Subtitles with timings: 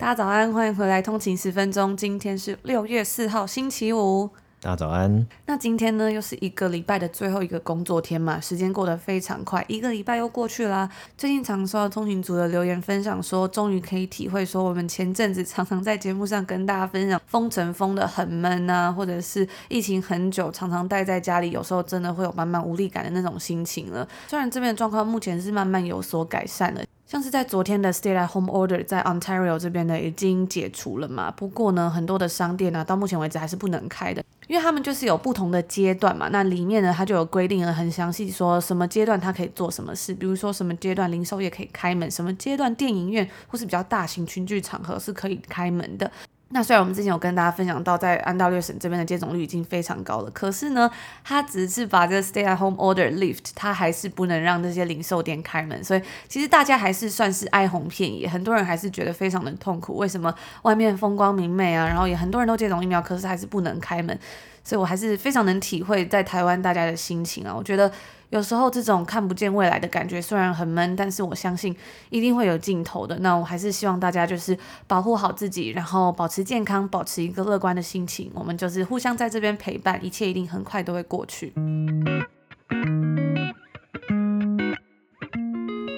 [0.00, 1.94] 大家早安，欢迎回来通勤十分钟。
[1.94, 4.30] 今天是六月四号，星期五。
[4.58, 5.26] 大家早安。
[5.44, 10.88] 那今天呢，又是一个礼拜的最后一个工作天嘛，时间过得非常快，一个礼拜又过去啦。
[11.18, 24.08] 最近常收到通勤族的留言分享说，终于可以体会说，我们前阵子常常在节目上跟大家分享，封城封的很闷啊，或者是疫情很久，常常待在家里，有时候真的会有满满无力感的那种心情了。
[24.28, 26.80] 虽然这边的状况目前是慢慢有所改善了。
[27.10, 46.08] 像是在昨天的 Stay at Home Order 在 Ontario 这边呢已经解除了嘛，不过呢很多的商店呢到目前为止还是不能开的，因为他们就是有不同的阶段嘛，那里面呢它就有规定了很详细，说什么阶段它可以做什么事，比如说什么阶段零售业可以开门，什么阶段电影院或是比较大型群聚场合是可以开门的。
[46.52, 50.90] 那虽然我们之前有跟大家分享到，在安大略省这边的接种率已经非常高了，可是呢，
[51.22, 59.96] 他只是把这个 stay at home order lift，他还是不能让这些零售店开门，所以其实大家还是算是哀鸿遍野，很多人还是觉得非常的痛苦。
[59.96, 64.18] 为什么外面风光明媚啊，然后也很多人都接种疫苗，可是还是不能开门？
[64.64, 67.90] 所以我还是非常能体会在台湾大家的心情啊，我觉得。
[68.30, 71.74] 有时候这种看不见未来的感觉虽然很闷，但是我相信
[72.10, 73.18] 一定会有尽头的。
[73.18, 78.30] 那我还是希望大家就是保护好自己，然后保持健康，保持一个乐观的心情。
[78.32, 81.52] 我们就是互相在这边陪伴，一切一定很快都会过去。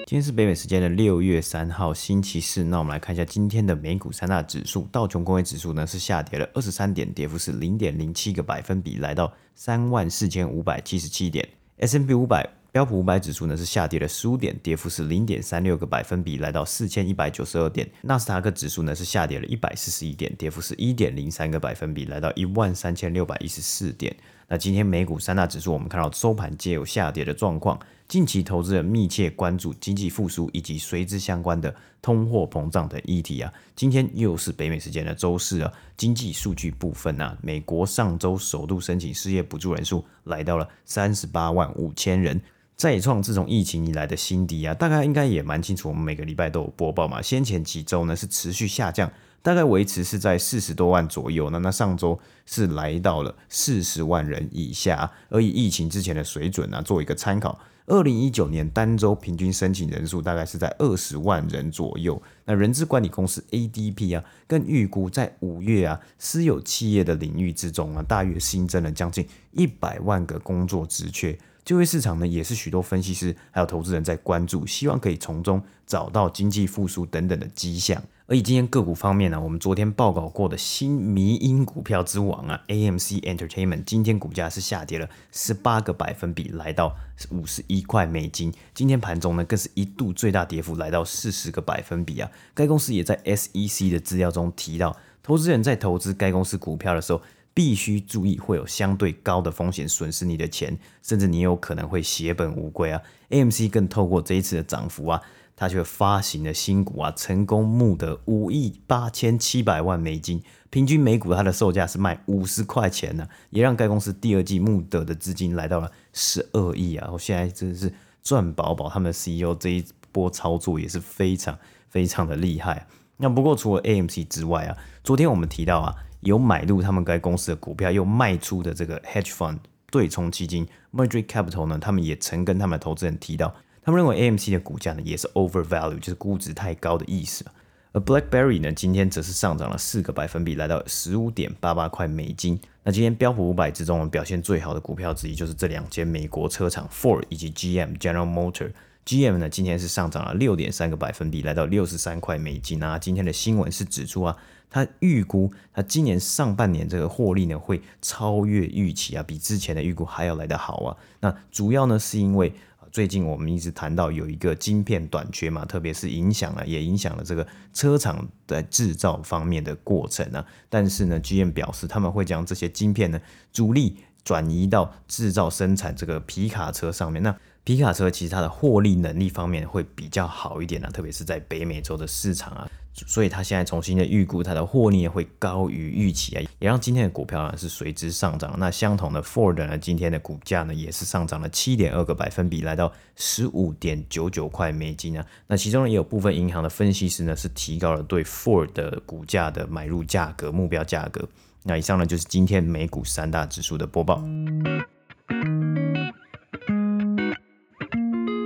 [0.07, 4.87] 今天是北美时间的六月三号星期四，那我们来看一下今天的美股三大指数。
[4.91, 11.47] 道琼工业指数呢是下跌了二十三点，跌幅是零点零七个百分比，来到三万四千五百七十七点。
[11.79, 17.89] S&P 五百标普五百指数呢是下跌了十五点，跌幅是零点三六个百分比，来到四千一百九十二点。
[18.01, 24.15] 纳斯达克指数呢是下跌了一百四十一点，跌幅是一点零三个百分比，来到一万三千六百一十四点。
[24.47, 27.79] 那今天美股三大指数，我们看到收盘皆有下跌的状况。
[28.13, 33.51] 近期投资人密切关注经济复苏以及随之相关的通货膨胀等议题啊。
[33.75, 42.39] 今天又是北美时间的周四啊，经济数据部分啊，美国上周首度申请失业补助人数来到了三十八万五千人，
[42.75, 44.75] 再创自从疫情以来的新低啊。
[44.75, 47.19] 大概应该也蛮清楚，我们每个礼拜都有播报嘛。
[47.19, 49.11] 先前几周呢是持续下降。
[49.41, 62.21] 大概维持是在四十多万左右，那那上周是来到了四十万人以下，而以疫情之前的水准呢，做一个参考，二零一九年单周平均申请人数大概是在二十万人左右。
[62.45, 71.37] 那人资管理公司 ADP 啊，更预估在五月啊，私有企业的领域之中啊，大约新增了将近一百万个工作职缺。
[71.65, 78.01] 就业市场呢，也是许多分析师还有投资人在关注，希望可以从中找到经济复苏等等的迹象。
[78.25, 86.95] 而今天个股方面呢，我们昨天报告过的新迷因股票之王啊，AMC Entertainment，今天股价是下跌了十八个百分比，来到
[87.31, 88.53] 五十一块美金。
[88.73, 92.31] 今天盘中呢，更是一度最大跌幅来到四十个百分比啊。
[92.53, 97.21] 该公司也在 SEC 的资料中提到，投资人在投资该公司股票的时候，
[97.53, 103.01] 必须注意会有相对高的风险损失你的钱，甚至你有可能会血本无归啊。
[103.31, 105.21] AMC 更透过这一次的涨幅啊。
[105.55, 117.09] 他却发行了新股啊，成功募得五亿八千七百万美金，平均每股它的售价是卖五十块钱呢、啊，也让该公司第二季募得的资金来到了十二亿啊！
[117.13, 117.93] 我现在真的是
[118.23, 122.87] 赚饱饱，他们的 CEO 这一波操作也是非常非常的厉害。
[123.17, 129.59] 那不过除了 AMC 之外啊，昨天我们提到啊，有买入他们该公司的股票又卖出的这个 Hedge Fund
[129.91, 133.53] 对冲基金 Merdrick Capital 呢，他们也曾跟他们的投资人提到。
[133.85, 137.45] 他们认为 AMC 的股价呢也是 overvalue，就是估值太高的意思。
[137.91, 142.59] 而 BlackBerry 呢今天则是上涨了四个百分比，来到十五点八八块美金。
[142.83, 148.71] 那今天标普五百之中表现最好的股票之一就是这两间美国车厂 Ford 以及 GM General Motor。
[149.05, 152.97] GM 呢今天是上涨了六点三个百分比，来到六十三块美金啊。
[152.97, 154.35] 今天的新闻是指出啊，
[154.69, 160.97] 它预估它今年上半年这个获利呢会超越预期啊，比之前的预估还要来得好啊。
[161.19, 162.53] 那主要呢是因为。
[162.93, 170.45] 最近我们一直谈到有一个晶片短缺嘛，特别是影响了，也影响了这个车厂在制造方面的过程呢。
[170.69, 173.19] 但是呢，GM 表示他们会将这些晶片呢
[173.51, 177.23] 主力转移到制造生产这个皮卡车上面。
[177.23, 182.69] 那皮卡车其实它的获利能力方面会比较好一点呢，特别是在北美洲的市场啊。
[182.95, 188.55] 所以它现在重新的预估它的获利会高于预期啊，也让今天的股票呢是随之上涨。
[188.59, 195.25] 那相同的 Ford 呢，今天的股价呢也是上涨了七点二个百分比，来到十五点九九块美金啊。
[195.47, 201.27] 那其中呢也有部分银行的分析师呢是提高了对 Ford 的股价的买入价格目标价格。
[201.63, 204.23] 那以上呢就是今天美股三大指数的播报。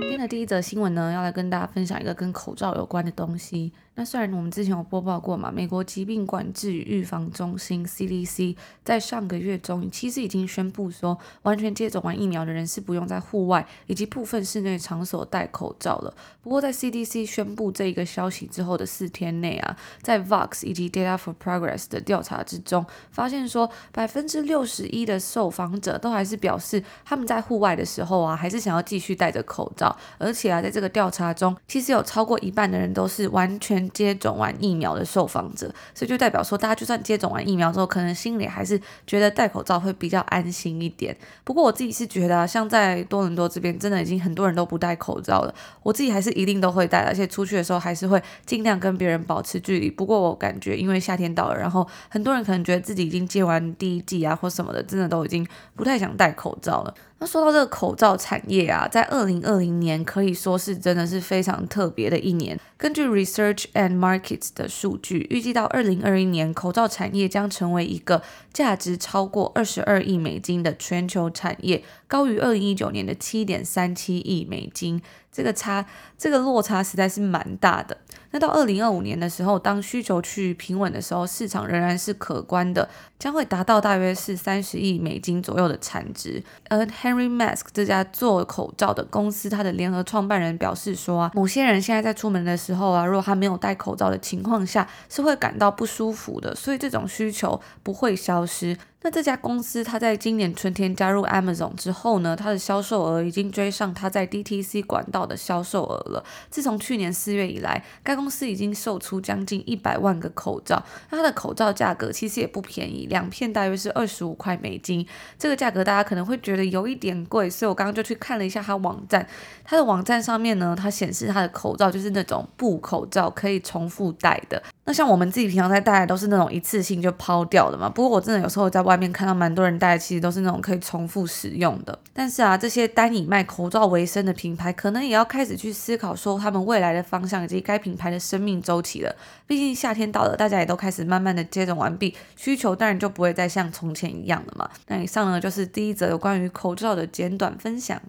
[0.00, 3.72] 今天的第一则新闻呢，要来跟大家分享一个跟口罩有关的东西。
[3.98, 8.54] 那虽然我们之前有播报过嘛，美国疾病管制与预防中心 CDC
[8.84, 16.14] 在上个月中其实已经宣布说，完全接种完疫苗的人是不用在户外以及部分室内场所戴口罩了。
[16.40, 29.94] 不过在 CDC 宣布这一个消息之后的四天内啊，在 Vox 以及 Data for Progress 的调查之中，发现说百分之六十一的受访者都还是表示他们在户外的时候啊，还是想要继续戴着口罩。
[30.18, 41.16] 而且啊，在这个调查中，其实有超过一半的人都是完全接种完疫苗的受访者，所以就代表说，大家就算接种完疫苗之后，可能心里还是觉得戴口罩会比较安心一点。
[41.44, 45.54] 不过我自己是觉得啊，像在多伦多这边，真的已经很多人都不戴口罩了。
[45.82, 49.90] 我自己还是一定都会戴，而且出去的时候还是会尽量跟别人保持距离。
[49.90, 56.94] 不过我感觉，因为夏天到了，然后很多人可能觉得自己已经接完第一剂啊或什么的，真的都已经不太想戴口罩了。
[57.20, 62.58] 那说到这个口罩产业啊，在二零二零年可以说是真的是非常特别的一年。
[62.76, 68.22] 根据 Research and Markets 的数据，预计到二零二一年，口罩产业将成为一个
[68.52, 75.00] 价值超过二十二亿美金的全球产业，高于二零一九年的七点三七亿美金。
[75.30, 77.96] 这个差，这个落差实在是蛮大的。
[78.32, 82.88] 那到二零二五年的时候，当需求趋于平稳的时候，市场仍然是可观的，
[83.20, 86.42] 将会达到大约是三十亿美金左右的产值。
[86.68, 98.76] 而 Henry Mask 这家做口罩的公司，它的联合创办人表示说啊，某些人现在在出门的时候啊，如果他没有戴口罩的情况下，是会感到不舒服的，所以这种需求不会消失。
[99.00, 106.24] 那这家公司，它在今年春天加入 Amazon 之后呢，它的销售额已经追上它在 DTC 管道的销售额了。
[106.50, 110.84] 自从去年四月以来，该公司已经售出将近一百万个口罩。
[111.10, 115.06] 那它的口罩价格其实也不便宜，两片大约是二十五块美金。
[115.38, 119.24] 这个价格大家可能会觉得有一点贵，所以我刚刚就去看了一下它网站。
[119.64, 124.60] 它的网站上面呢，它显示它的口罩就是那种布口罩，可以重复戴的。
[124.88, 127.90] 那像我们自己平常在戴的都是那种一次性就抛掉的嘛。
[127.90, 131.98] 不过我真的有时候在外面看到蛮多人戴的，其实都是那种可以重复使用的。
[132.14, 139.14] 但是啊，这些单以卖口罩为生的品牌，可能也要开始去思考说他们未来的方向以及该品牌的生命周期了。
[139.46, 144.70] 毕竟夏天到了，大家也都开始慢慢的接种完毕，需求当然就不会再像从前一样了嘛。
[144.86, 148.00] 那以上呢，就是第一则有关于口罩的简短分享。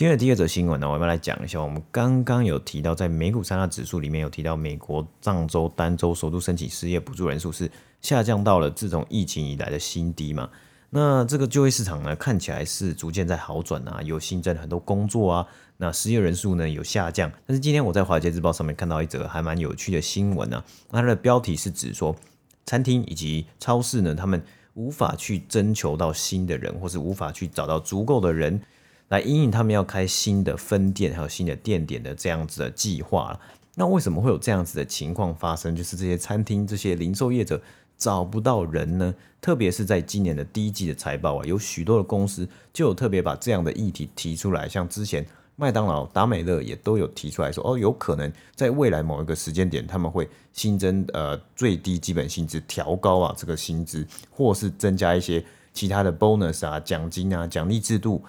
[0.00, 1.60] 今天的第二则新闻呢，我们来讲一下。
[1.60, 7.70] 我们刚刚有提到，在美股三大指数里面有提到，美国上周单周首度申请失业补助人数是
[8.00, 10.48] 下降到了自从疫情以来的新低嘛。
[10.88, 15.46] 那这个就业市场呢，看起来是逐渐在好转啊，有新增很多工作啊。
[15.76, 20.64] 那失业人数呢有下降，但是今天我在华尔街日报上面看到一则还蛮有趣的新闻啊。
[20.92, 22.16] 那它的标题是指说，
[22.64, 24.42] 餐厅以及超市呢，他们
[24.72, 28.58] 无法去征求到新的人，或是无法去找到足够的人。
[29.10, 33.38] 来因应他们要开新的分店，还有新的店点的这样子的计划。
[33.74, 35.74] 那为什么会有这样子的情况发生？
[35.76, 37.60] 就是这些餐厅、这些零售业者
[37.98, 39.14] 找不到人呢？
[39.40, 45.26] 特别是在今年的第一季的财报啊，有许多的公司就有特别把这样的议题提出来，像之前
[45.56, 58.22] 麦当劳、达美乐也都有提出来说，哦，有可能在未来某一个时间点，他们会新增呃最低基本薪资，调高啊这个薪资，或是增加一些其他的 bonus 啊、奖金啊、奖励制度。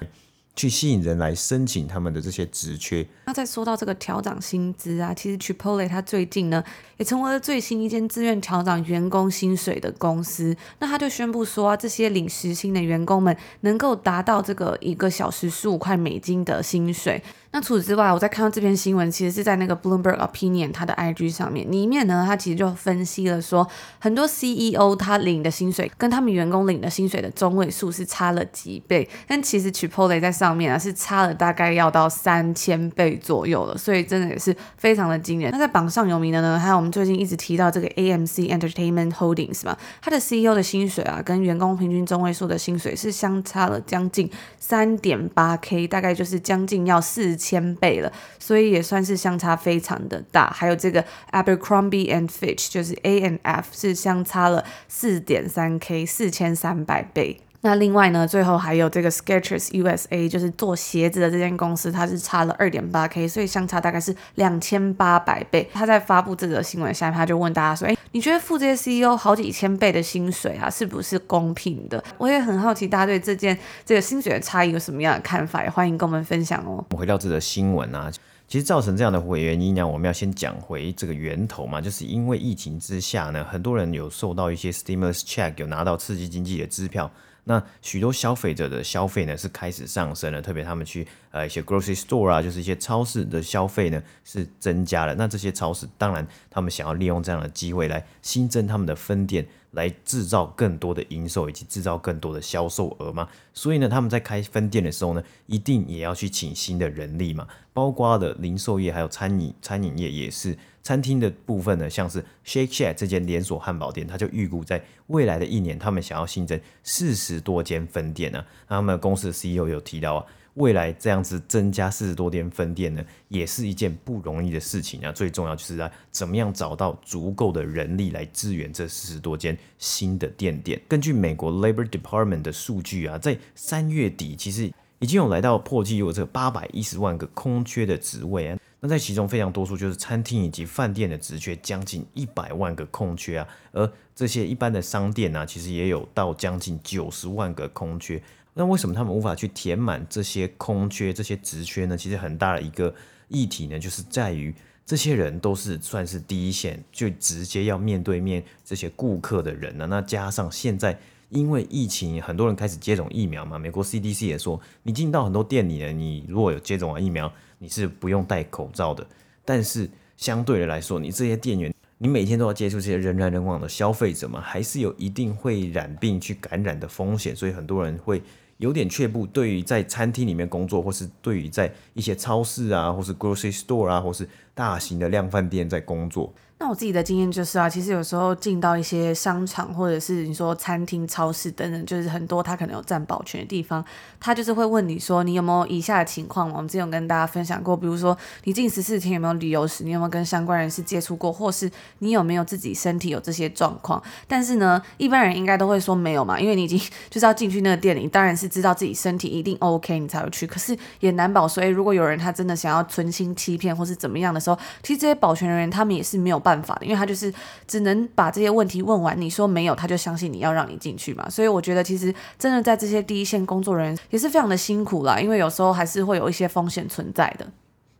[0.55, 3.05] 去吸引人来申请他们的这些职缺。
[3.25, 6.63] 那再说到这个调涨薪资啊，其实 Chipotle 它最近呢
[6.97, 10.55] 也成为了最新一间自愿调涨员工薪水的公司。
[10.79, 17.23] 那他就宣布说啊，这些领时薪的员工们能够达到这个一个小时十五块美金的薪水。
[17.53, 23.67] 那除此之外，我在看到这篇新闻，其实是在那个 Bloomberg Opinion 它的 IG 上面，里面呢，它其实就分析了说，
[23.99, 35.51] 很多 CEO 他领的薪水跟他们员工领的薪水的中位数是差了几倍，但其实 Chipotle 在上面啊是差了大概要到三千倍左右了，所以真的也是非常的惊人。
[35.51, 47.37] 那在榜上有名的呢，还有我们最近一直提到这个 AMC Entertainment Holdings 嘛，它的 CEO 的薪水啊，跟员工平均中位数的薪水是相差了将近三点八 K，大概就是将近要四。
[47.41, 50.49] 千倍了，所以也算是相差非常的大。
[50.51, 57.41] 还有这个 Abercrombie and Fitch，就是 A and F 是相差了四点三 K，四千三百倍。
[57.63, 65.69] 那另外呢，最后还有这个 Skechers USA，就是做鞋子的这间公司，它是差了二点八 K，所以相差大概是两千八百倍。
[65.71, 75.63] 他在发布这则新闻下面，他就问大家说：“哎，你觉得付这些 CEO 好几千倍的薪水啊，是不是公平的？”我也很好奇，大家对这件这个薪水的差异有什么样的看法？
[75.63, 76.83] 也欢迎跟我们分享哦。
[76.89, 78.11] 我回到这个新闻啊，
[78.47, 87.11] 其实造成这样的原因呢，我们要先讲回这个源头嘛，就是因为疫情之下呢，很多人有受到一些 stimulus check，有拿到刺激经济的支票。
[87.45, 95.15] 那许多消费者的消费呢是开始上升了，特别他们去呃一些 grocery store 啊，就是一些超市的消费呢是增加了。
[95.15, 103.27] 那这些超市当然他们想要利用这样的机会来新增他们的分店，来制造更多的营收以及制造更多的销售额嘛。
[103.53, 110.57] 所以呢，他们在开分店的时候呢，一定也要去请新的人力嘛，包括的零售业还有餐饮餐饮业也是。
[110.83, 118.45] 餐厅的部分呢，像是 Shake Shack 这间连锁汉堡店，他就预估在未来的一年，他们想要新增四十多间分店呢、啊。
[118.69, 125.11] 他们公司的 CEO 有提到啊，未来这样子增加四十多间分店呢，也是一件不容易的事情啊。
[125.11, 130.81] 最重要就是在怎么样找到足够的人力来支援这四十多间新的店店。
[130.87, 138.57] 根据美国 Labor Department 的数据啊，在三月底其实已经有来到破纪录这八百一十万个空缺的职位啊。
[138.83, 148.21] 那在其中非常多数就是餐厅以及饭店的职缺，将近一百万个空缺啊，而这些一般的商店呢、其实也有到将近九十万个空缺。
[148.55, 151.95] 那为什么他们无法去填满这些空缺、这些职缺呢？
[151.95, 152.93] 其实很大的一个
[153.27, 159.85] 议题呢，就是在于这些人都是算是第一线，就直接要面对面这些顾客的人呢。
[159.87, 160.99] 那加上现在
[161.31, 169.05] 因为疫情，很多人开始接种疫苗嘛，美国 CDC 也说，你进到很多店里呢，你如果有接种完疫苗，你是不用戴口罩的，
[169.45, 178.21] 但是相对的来说，你这些店员，你每天都要接触这些人来人往的消费者嘛，还是有一定会染病去感染的风险，所以很多人会
[178.57, 179.25] 有点却步。
[179.25, 186.33] 对于在餐厅里面工作，或是对于在一些超市啊，或是 grocery store 啊，或是大型的量贩店在工作。
[186.61, 193.83] 那我自己的经验就是啊，其实有时候进到一些商场或者是你说餐厅、超市等等，就是很多他可能有占保全的地方，
[194.19, 196.51] 他就是会问你说你有没有以下的情况。
[196.51, 203.99] 我们之前有跟大家分享过，比如说你近十四天有没有旅游史，你有没有跟相关人士接触过，或是你有没有自己身体有这些状况。
[204.27, 210.45] 但是呢，一般人应该都会说没有嘛，因为你已经 就是要进去那个店里，当然是知道自己身体一定 OK 你才会去。
[210.45, 216.50] 可是也难保，所以如果有人他真的想要存心欺骗或是怎么样的时候，其实这些保全人员他们也是没有办法。
[216.51, 217.33] 办法，因为他就是
[217.65, 221.29] 只能把这些问题问完，你说没有，他就相信你要让你进去嘛。
[221.29, 227.47] 所以我觉得其实真的在这些第一线工作人员也是非常的辛苦啦，因为有时候还是会有一些风险存在的。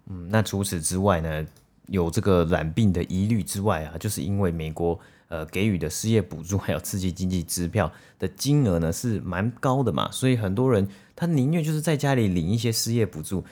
[0.10, 1.46] 嗯，那除此之外呢，
[1.88, 7.90] 有这个染病的疑虑之外啊，就是因为美国呃给予的失业补助还有刺激经济支票
[8.20, 13.46] 的金额呢是蛮高的嘛，所以很多人他宁愿就是在家里领一些失业补助。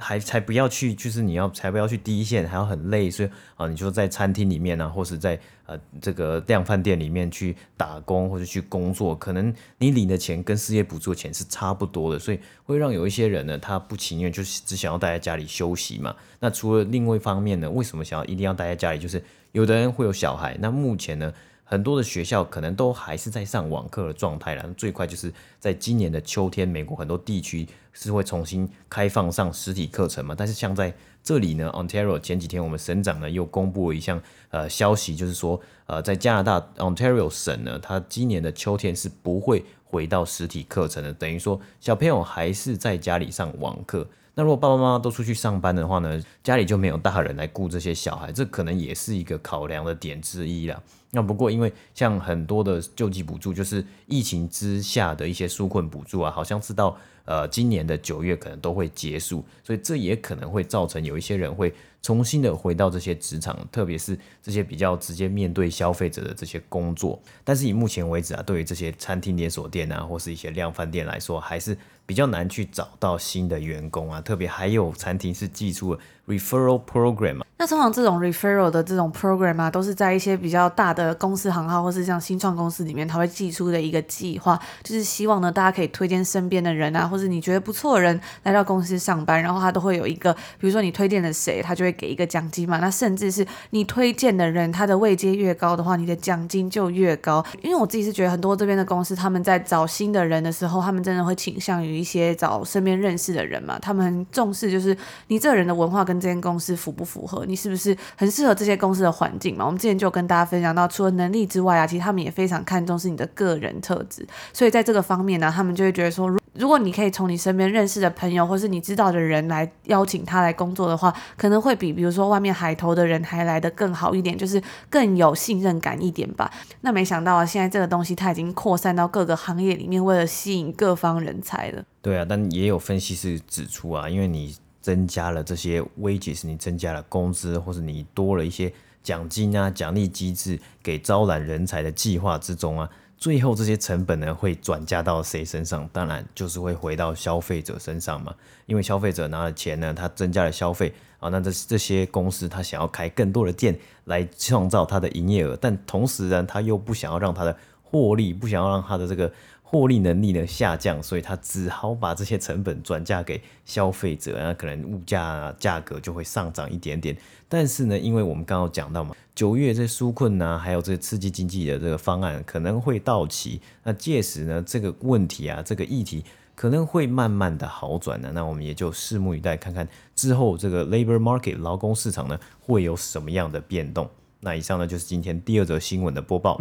[0.00, 16.14] 还才不要去，就是你要才不要去第一线，还要很累，所以啊，你就在餐厅里面啊，或是在呃这个量贩店里面去打工或者去工作，可能你领的钱跟失业补助的钱是差不多的，所以会让有一些人呢，他不情愿，就是只想要待在家里休息嘛。
[16.38, 19.00] 那除了另外一方面呢，为什么想要一定要待在家里？
[19.00, 21.34] 就是有的人会有小孩，那目前呢，
[21.70, 30.34] 很多的学校可能都还是在上网课的状态啦，最快就是在今年的秋天，美国很多地区是会重新开放上实体课程嘛。
[30.34, 30.90] 但是像在
[31.22, 44.08] 这里呢，Ontario 前几天我们省长呢又公布了一项呃消息，就是说呃在加拿大 Ontario 省呢，它今年的秋天是不会回到实体课程的，等于说小朋友还是在家里上网课。
[44.34, 50.80] 那如果爸爸妈妈都出去上班的话呢，家里就没有大人来顾这些小孩，这可能也是一个考量的点之一啦。
[51.10, 61.72] 那不过，因为像很多的救济补助，就是疫情之下的一些纾困补助啊，好像是到呃今年的九月可能都会结束，所以这也可能会造成有一些人会
[62.02, 67.18] 重新的回到这些职场，特别是这些比较直接面对消费者的这些工作。
[67.42, 71.76] 但是以目前为止啊，对于这些餐厅连锁店啊，或是一些量贩店来说，还是
[72.08, 77.46] 比较难去找到新的员工啊，特别还有餐厅是寄出了 referral program 啊。
[77.58, 92.78] 那通常这种 referral 的这种 program 啊，都是在一些比较大的公司行号，或是像新创公司里面，他会寄出的一个计划，就是希望呢，大家可以推荐身边的人啊，或是你觉得不错的人来到公司上班，然后他都会有一个，比如说你推荐了谁，他就会给一个奖金嘛。
[92.78, 97.44] 那甚至是你推荐的人，他的位阶越高的话，你的奖金就越高。
[97.60, 109.66] 因为我自己是觉得很多这边的公司，他们在找新的人的时候，他们真的会倾向于一些找身边认识的人嘛，他们很重视就是你这个人的文化跟这间公司符不符合，你是不是很适合这些公司的环境嘛？
[109.66, 114.26] 我们之前就跟大家分享到，除了能力之外啊，其实他们也非常看重是你的个人特质。
[114.52, 126.50] 所以在这个方面呢，他们就会觉得说，如果你可以从你身边认识的朋友，或是你知道的人来邀请他来工作的话，可能会比比如说外面海投的人还来得更好一点，就是更有信任感一点吧。
[126.80, 131.84] 那没想到啊，现在这个东西它已经扩散到各个行业里面，为了吸引各方人才了。
[132.02, 142.88] 对啊，但也有分析师指出啊，因为你增加了这些 wages，你增加了工资，或是你多了一些奖金啊、奖励机制给招揽人才的计划之中啊。
[143.18, 145.88] 最后这些成本呢，会转嫁到谁身上？
[145.92, 148.34] 当然就是会回到消费者身上嘛。
[148.66, 159.30] 因为消费者拿了钱呢，他增加了消费啊，那这这些公司他想要开更多的店来创造他的营业额，但同时呢，他又不想要让他的获利，不想要让他的这个。
[159.70, 167.14] 获利能力呢下降，所以他只好把这些成本转嫁给消费者，那可能物价价格就会上涨一点点。
[167.50, 176.24] 但是呢，因为我们刚刚讲到嘛，九月这纾困呐，还有这刺激经济的这个方案可能会到期，那届时呢，这个问题啊，这个议题
[176.56, 178.32] 可能会慢慢的好转的。
[178.32, 184.10] 那我们也就拭目以待，看看之后这个 labor market 劳工市场呢会有什么样的变动。
[184.40, 186.60] 那以上呢就是今天第二则新闻的播报。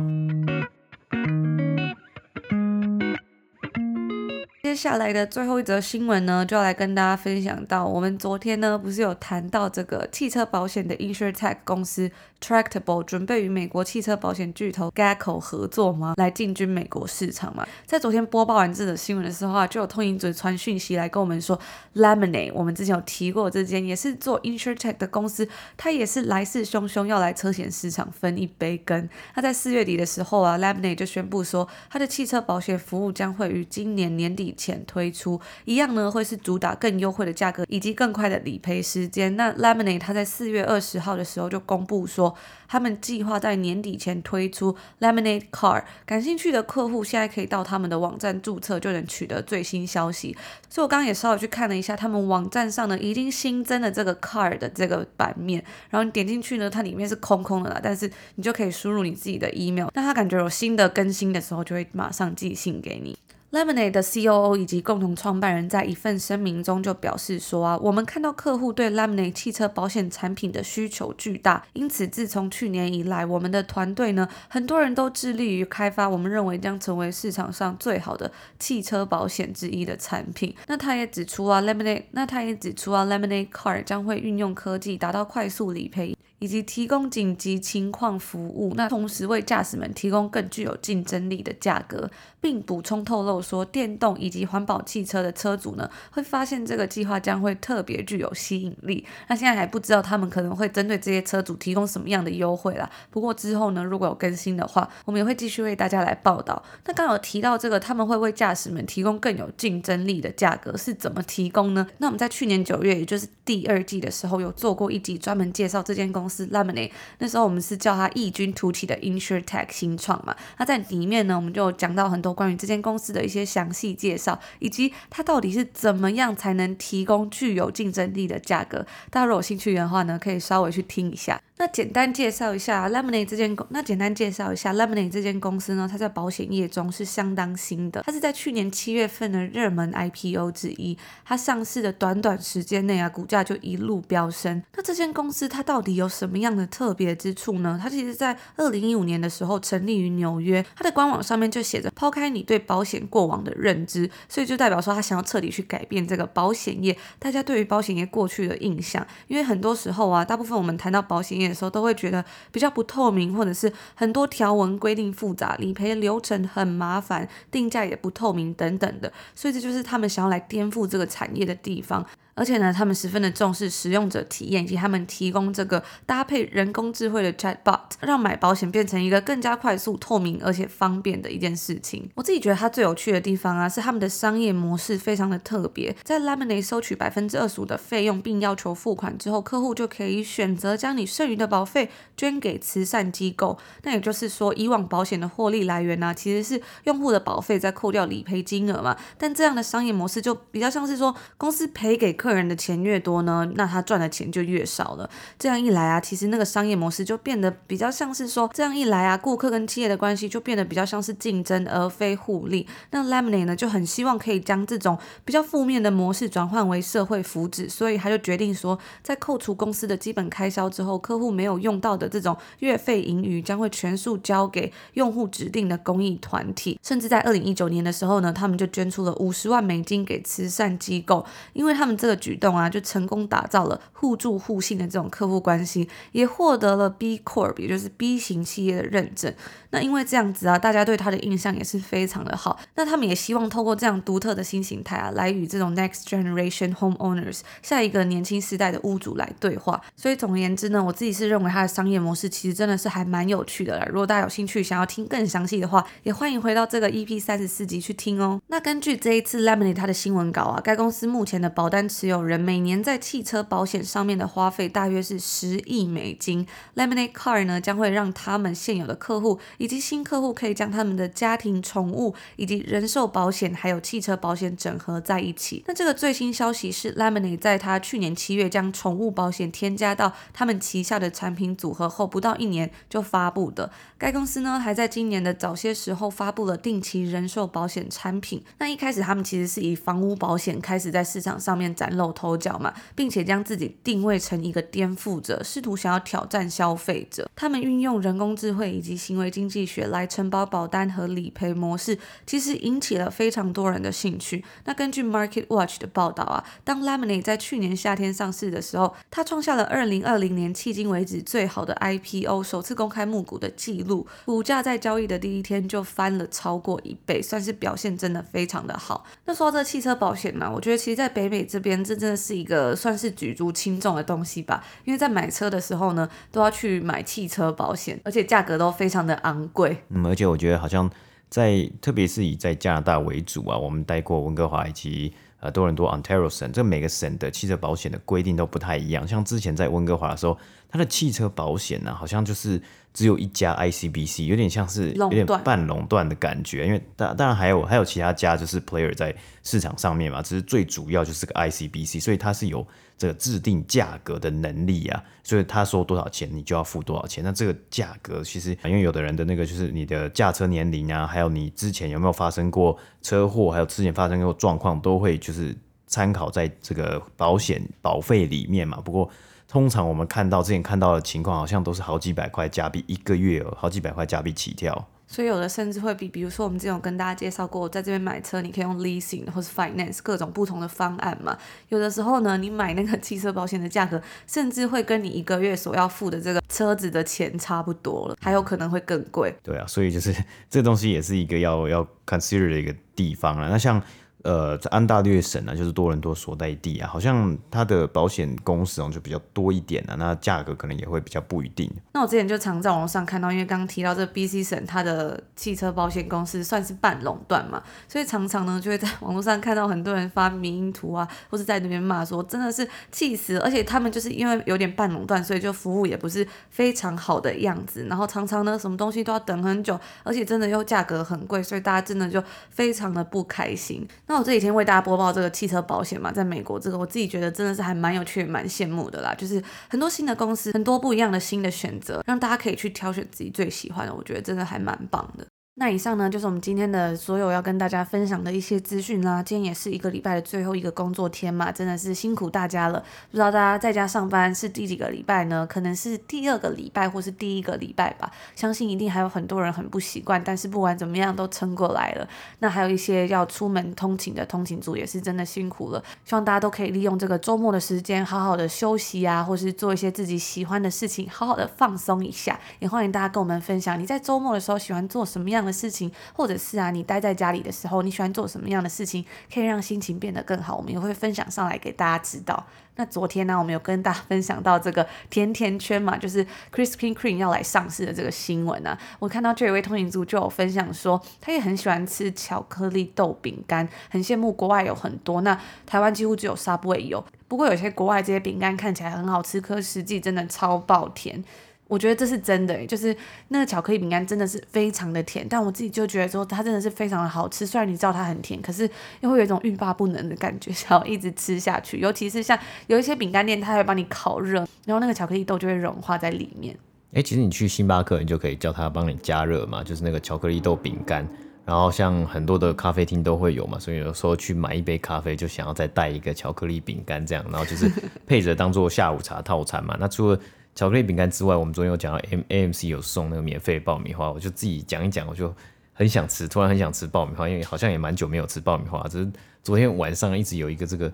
[4.78, 16.14] 接下来的最后一则新闻呢，就要来跟大家分享到，我们昨天呢不是有谈到这个汽车保险的 InsurTech 公司 Tractable 准备与美国汽车保险巨头 GEICO 合作吗？
[16.18, 17.68] 来进军美国市场嘛？
[17.88, 21.60] 在昨天播报完这则新闻的时候啊，就有通勤族传讯息来跟我们说
[21.96, 29.10] ，Lemonade 我们之前有提过这间也是做 InsurTech 的公司，它也是来势汹汹要来车险市场分一杯羹。
[29.34, 39.36] 那在四月底的时候啊，Lemonade 就宣布说，它的汽车保险服务将会于今年年底前推出，一样呢会是主打更优惠的价格以及更快的理赔时间。
[39.38, 42.36] 那 Lemonade 它在四月二十号的时候就公布说，
[42.68, 50.36] 他们计划在年底前推出 Lemonade Car，感兴趣的客户现在可以到他们的网站注册，就能取得最新消息。
[50.70, 63.18] 所以我刚刚也稍微去看了一下，他们网站上呢已经新增了这个 Car 的这个版面，然后你点进去呢，它里面是空空的啦，但是你就可以输入你自己的 email，那他感觉有新的更新的时候，就会马上寄信给你。
[63.52, 78.30] Lemonade 的 COO 以及共同创办人在一份声明中就表示说啊，我们看到客户对 Lemonade 汽车保险产品的需求巨大，因此自从去年以来，我们的团队呢，很多人都致力于开发我们认为将成为市场上最好的
[78.60, 80.54] 汽车保险之一的产品。
[80.68, 86.17] 那他也指出啊，Lemonade，那他也指出啊，Lemonade Car 将会运用科技，达到快速理赔。
[86.40, 99.04] 以及提供紧急情况服务，那同时为驾驶们提供更具有竞争力的价格，并补充透露说，电动以及环保汽车的车主呢，会发现这个计划将会特别具有吸引力。
[99.28, 102.88] 那现在还不知道他们可能会针对这些车主提供什么样的优惠啦。
[103.10, 106.62] 不过之后呢，如果有更新的话，我们也会继续为大家来报道。
[106.86, 111.88] 那刚有提到这个，他们会为驾驶们提供更有竞争力的价格，是怎么提供呢？
[111.98, 116.27] 那我们在去年九月，也就是第二季的时候，有做过一集专门介绍这间公。
[116.28, 120.36] 是 Lemonade，那时候我们是叫它异军突起的 InsureTech 新创嘛。
[120.58, 128.86] 那在里面呢，我们就讲到很多关于这间公司的一些详细介绍，以及它到底是怎么样才能提供具有竞争力的价格。
[129.10, 131.40] 大家如果有兴趣的话呢，可以稍微去听一下。
[131.60, 144.62] 那简单介绍一下 Lemonade 这间公，那简单介绍一下 Lemonade 这间公司呢，它在保险业中是相当新的，它是在去年七月份的热门 IPO 之一，它上市的短短时间内啊，股价就一路飙升。
[144.76, 147.80] 那这间公司它到底有什么样的特别之处呢？
[147.82, 161.47] 它其实在二零一五年的时候成立于纽约，它的官网上面就写着抛开你对保险过往的认知，所以就代表说它想要彻底去改变这个保险业，大家对于保险业过去的印象，因为很多时候啊，大部分我们谈到保险业。
[161.48, 172.06] 的时候都会觉得比较不透明，或者是很多条文规定复杂，理赔流程很麻烦，定价也不透明等等的，所以这就是他们想要来颠覆这个产业的地方。
[172.38, 182.08] 而且呢，他们十分的重视使用者体验，以及他们提供这个搭配人工智慧的 Chatbot，让买保险变成一个更加快速、透明而且方便的一件事情。
[182.14, 185.96] 我自己觉得它最有趣的地方啊，是他们的商业模式非常的特别。
[186.04, 193.58] 在 Lemonade 收取百分之二十五的费用，并要求付款之后，客户就可以选择将你剩余的保费捐给慈善机构。
[193.82, 198.96] 那也就是说，以往保险的获利来源呢、其实是用户的保费再扣掉理赔金额嘛。
[199.18, 205.10] 但这样的商业模式就比较像是说，公司赔给客客人的钱越多呢，那他赚的钱就越少了。
[205.40, 212.68] 这样一来啊，其实那个商业模式就变得比较像是说，这样一来啊，顾客跟企业的关系就变得比较像是竞争而非互利。
[212.92, 226.78] 那 Lemonade 呢就很希望可以将这种比较负面的模式转换为社会福祉，所以他就决定说，在扣除公司的基本开销之后，客户没有用到的这种月费盈余将会全数交给用户指定的公益团体。
[226.84, 239.34] 甚至在二零一九年的时候呢，他们就捐出了五十万美金给慈善机构，因为他们这个举动啊，就成功打造了互助互信的这种客户关系，也获得了 B Corp，也就是 B 型企业的认证。
[239.70, 242.60] 那因为这样子啊，大家对他的印象也是非常的好。
[242.76, 249.82] 那他们也希望透过这样独特的新形态啊，来与这种 Next Generation Homeowners 下一个年轻世代的屋主来对话。
[249.96, 253.86] 所以总而言之呢，我自己是认为他的商业模式其实真的是还蛮有趣的啦。
[253.88, 258.42] 如果大家有兴趣想要听更详细的话，也欢迎回到这个 EP 三十四集去听哦。
[258.48, 266.48] 那根据这一次 Lemonade 他的新闻稿啊，该公司目前的保单持有人每年在汽车保险上面的花费大约是十亿美金。
[266.76, 275.64] Lemonade Car 呢将会让他们现有的客户以及新客户可以将他们的家庭、宠物以及人寿保险还有汽车保险整合在一起。
[275.68, 283.72] 那这个最新消息是 Lemonade 在他去年七月将宠物保险添加到他们旗下的产品组合后不到一年就发布的。
[283.98, 288.44] 该公司呢还在今年的早些时候发布了定期人寿保险产品。
[288.60, 297.30] 那一开始他们其实是以房屋保险开始在市场上面展露头角嘛，并且将自己定位成一个颠覆者，试图想要挑战消费者。
[297.36, 304.44] 他们运用人工智慧以及行为经济学来承包保单和理赔模式，其实引起了非常多人的兴趣。
[304.66, 319.06] 那根据 Market Watch 的报道啊，当 Lemonade 在去年夏天上市的时候，它创下了2020年迄今为止最好的 IPO，首次公开募股的记录，股价在交易的第一天就翻了超过一倍，算是表现真的非常的好。
[319.26, 329.78] 那说到这汽车保险呢，我觉得其实在北美这边，这真的是一个算是举足轻重的东西吧，因为在买车的时候呢，都要去买汽车保险，而且价格都非常的昂贵。
[329.90, 330.90] 那嗯，而且我觉得好像
[331.30, 335.14] 在，特别是以在加拿大为主啊，我们待过温哥华以及
[335.48, 339.08] 呃多伦多 Ontario 省，这每个省的汽车保险的规定都不太一样。
[339.08, 340.38] 像之前在温哥华的时候，
[340.70, 342.62] 它的汽车保险呢，好像就是。
[342.94, 352.66] 只有一家 ICBC，有点像是有点半垄断的感觉，因为当当然还有还有其他家就是 player 在市场上面嘛，只是最主要就是个 ICBC，所以它是有
[352.98, 357.24] 这个制定价格的能力啊，所以他说多少钱你就要付多少钱。
[357.24, 365.56] 那这个价格其实因为有的人的那个就是你的驾车年龄啊，还有你之前有没有发生过车祸，还有之前发生过状况，都会就是
[365.86, 368.82] 参考在这个保险保费里面嘛。
[368.84, 369.10] 不过。
[369.50, 374.86] 通常我们看到之前看到的情况，好像都是好几百块加币一个月哦，好几百块加币起跳。
[375.08, 381.38] 所以有的甚至会比，比如说我们之前有跟大家介绍过，在这边买车你可以用 leasing 或是 finance 各种不同的方案嘛。
[381.70, 389.34] 有的时候呢，你买那个汽车保险的价格，甚至会跟你一个月所要付的这个车子的钱差不多了，还有可能会更贵。
[389.42, 390.14] 对啊，所以就是
[390.50, 393.50] 这东西也是一个要要 consider 的一个地方了。
[393.50, 393.82] 那像。
[394.28, 401.72] 呃，在安大略省呢，就是多伦多所在地啊，好像它的保险公司哦就比较多一点啊，那价格可能也会比较不一定。
[401.94, 423.88] 那我之前就常在网络上看到，因为刚刚提到这 BC 省它的汽车保险公司算是半垄断嘛，所以常常呢就会在网络上看到很多人发迷因图啊，或是在那边骂说真的是气死，而且他们就是因为有点半垄断，所以就服务也不是非常好的样子，然后常常呢什么东西都要等很久，而且真的又价格很贵，所以大家真的就非常的不开心。
[424.08, 429.14] 那我这几天为大家播报这个汽车保险嘛，在美国这个我自己觉得真的是还蛮有趣、蛮羡慕的啦。
[429.16, 435.26] 就是很多新的公司，很多不一样的新的选择，让大家可以去挑选自己最喜欢的，我觉得真的还蛮棒的。
[435.60, 439.24] 那以上呢，就是我们今天的所有要跟大家分享的一些资讯啦。
[439.24, 442.80] 今天也是一个礼拜的最后一个工作天嘛，真的是辛苦大家了。
[443.10, 445.48] 不知道大家在家上班是第几个礼拜呢？
[445.50, 448.12] 可能是第二个礼拜或是第一个礼拜吧。
[448.36, 452.08] 相信一定还有很多人很不习惯，但是不管怎么样都撑过来了。
[452.38, 455.84] 那还有一些要出门通勤的通勤族也是真的辛苦了。
[456.06, 462.40] 希望大家都可以利用这个周末的时间，好好的休息啊，或是做一些自己喜欢的事情，好好的放松一下。
[462.60, 470.56] 也欢迎大家跟我们分享你在周末的时候喜欢做什么样的事情，或者是啊，你待在家里的时候，你喜欢做什么样的事情，可以让心情变得更好？
[470.56, 472.46] 我们也会分享上来给大家知道。
[472.80, 478.78] 那昨天呢，我们有跟大家 分享到这个甜甜圈嘛，就是 Krispy Kreme 要来上市的这个新闻啊。
[479.00, 487.04] 我看到这一位通勤族就有分享说，他也很喜欢吃巧克力豆饼干，很羡慕国外有很多，那台湾几乎只有 Subway 有。
[487.28, 491.24] 不过有些国外这些饼干看起来很好吃，可实际真的超爆甜。
[491.68, 492.96] 我觉得这是真的、就是
[493.28, 497.46] 那个巧克力饼干真的是非常的甜，但我自己就觉得说它真的是非常的好吃。
[497.46, 498.70] 虽然你知道它很甜，可是
[499.02, 501.80] 又会有一种欲罢不能的感觉，想要一直吃下去。
[501.80, 506.58] 尤其是像有一些饼干店，它会帮你烤热，然后那个巧克力豆就会融化在里面。
[506.94, 511.08] 哎、其实你去星巴克，你就可以叫他帮你加热嘛，就是那个巧克力豆饼干。
[511.46, 517.72] 然后像很多的咖啡厅都会有嘛，所以有时候去买一杯咖啡，就想要再带一个巧克力饼干这样，然后就是
[518.06, 519.78] 配着当做下午茶套餐嘛。
[519.80, 520.20] 那除了
[520.58, 525.32] 巧克力饼干之外，我们昨天有讲到 M AMC 有送那个免费爆米花，我就自己讲一讲，我就
[525.72, 529.08] 很想吃，突然很想吃爆米花，因为好像也蛮久没有吃爆米花，只是
[529.44, 530.92] 昨天晚上一直有一个这个，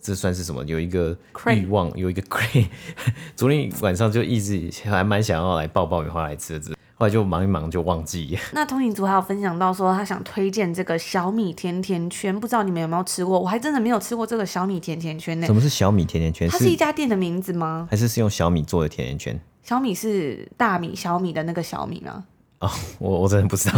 [0.00, 0.64] 这算是什么？
[0.64, 1.14] 有一个
[1.54, 2.68] 欲望，有一个 crave，
[3.36, 6.74] 昨天晚上就一直还蛮想要来爆爆米花来吃的。
[7.02, 8.38] 后来就忙一忙就忘记。
[8.54, 13.40] 那通勤族还有分享到说他想推荐这个小米甜甜圈，不知道你们有没有吃过？
[13.40, 15.46] 我还真的没有吃过这个小米甜甜圈呢。
[15.48, 16.48] 什么是小米甜甜圈？
[16.48, 17.88] 它是一家店的名字吗？
[17.90, 19.40] 还是是用小米做的甜甜圈？
[19.64, 22.22] 小米是大米小米的那个小米吗？
[22.60, 23.74] 哦，我我真的不知道。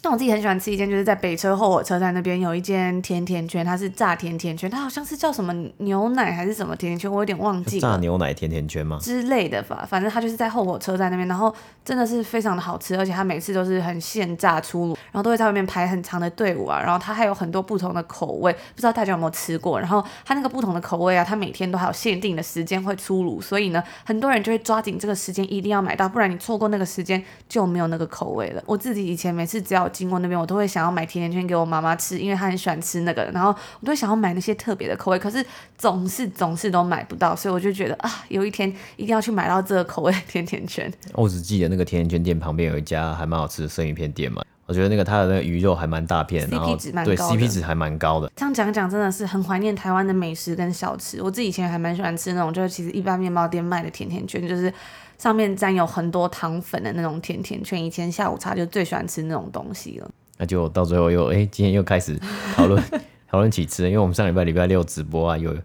[0.07, 7.77] 但我自己很喜欢吃一间，就是在北车后火车站那边有一间甜甜圈，它是炸甜甜圈，它好像是叫什么牛奶还是什么甜甜圈，我有点忘记。
[7.77, 8.97] 炸牛奶甜甜圈吗？
[9.01, 19.77] 之类的吧，反正它就是在后火车站那边，然后真的是非常的好吃，而且它每次都是很现炸出炉，然后都会在外面排很长的队伍啊，然后它还有很多不同的口味，不知道大家有没有吃过？
[19.77, 28.63] 然后它那个不同的口味啊，它每天都还有限定的时间会出炉，所以呢，很多人就会抓紧这个时间一定要买到，不然你错过那个时间就没有那个口味了。
[28.65, 30.67] 我自己以前每次只要经过那边，我都会。
[30.67, 33.23] 想要买甜甜圈给我妈妈吃，因为她很喜欢吃那个。
[33.33, 35.43] 然后我都想要买那些特别的口味，可是
[35.77, 40.91] 总是总是都买不到，所以我就觉得啊，有一天一定要去买到这个口味的甜甜圈。
[41.15, 46.77] 我只记得那个甜甜圈店旁边有一家还蛮好吃的生鱼片店嘛，我觉得那个它的那个鱼肉还蛮大片，然后。
[47.05, 48.29] 对，CP 值还蛮高的。
[48.35, 51.21] 这样讲讲真的是很怀念台湾的美食跟小吃。
[51.23, 54.71] 我自己以前还蛮喜欢吃那种，就是其实一般面包店卖的甜甜圈，就是
[55.17, 57.83] 上面沾有很多糖粉的那种甜甜圈。
[57.83, 60.09] 以前下午茶就最喜欢吃那种东西了。
[60.37, 62.19] 那就到最后又哎、今天又开始
[62.55, 62.83] 讨论
[63.27, 65.55] 讨论起吃，因为我们上礼拜礼拜六直播啊，有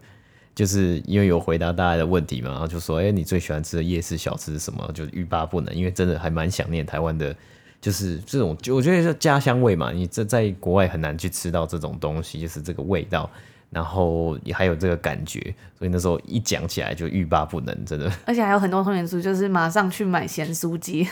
[0.55, 4.91] 就是因为有回答大家的问题嘛，然后就说哎、你最喜欢吃的夜市小吃是什么？
[4.93, 7.35] 就欲罢不能，因为真的还蛮想念台湾的，
[7.81, 13.31] 就是这种就我觉得是家乡味嘛，你这在国外很难去吃到这种东西，就是这个味道，
[13.73, 15.41] 然后也还有这个感觉，
[15.79, 18.13] 所以那时候一讲起来就欲罢不能，真的。
[18.27, 21.09] 而且还有很多同学书，就是马上去买咸酥鸡。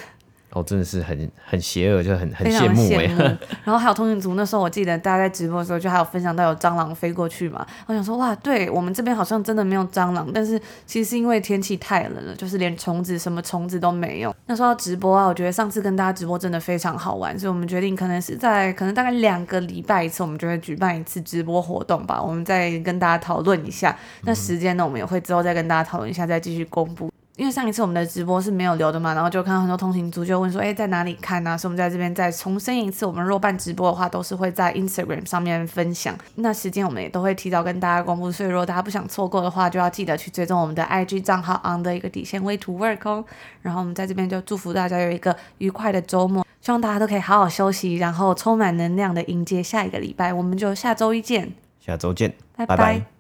[0.53, 3.05] 哦，真的是很很邪恶，就很很羡慕哎。
[3.63, 7.65] 然后还有通讯组，那时候我记得大家在直播的时候，就还有分享到有蟑螂飞过去嘛。
[7.87, 14.35] 我想说，哇，对我们这边好像真的没有蟑螂，但是其实是因为天气太冷了，就是连虫子什么虫子都没有。
[14.47, 22.21] 那时候直播啊，我觉得上次跟大家直播真的非常好玩，所以我们决定可能是在可能大概两个礼拜一次，我们就会举办一次直播活动吧。
[22.21, 27.09] 我们再跟大家讨论一下，那时间呢，我们也会之后再跟大家讨论一下，再继续公布。
[27.41, 31.57] 因为上一次我们的直播是没有留的嘛，然后就看到很多通勤族就问说，哎，在哪里看啊？
[31.57, 43.25] 所以我们在这边再重申一次，我们若办直播的话，都是会在 Instagram 上面分享，那时间我们也都会提早跟大家公布，所以如果大家不想错过的话，就要记得去追踪我们的 IG 账号 on 的一个底线 way to work 哦。
[43.63, 50.31] 然后我们在这边就祝福大家有一个愉快的周末，希望大家都可以好好休息，然后充满能量的迎接下一个礼拜。
[50.31, 51.51] 我们就下周一见，
[51.81, 52.77] 下周见，拜拜。
[52.77, 53.20] 拜拜。